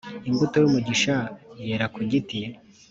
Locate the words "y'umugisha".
0.59-1.15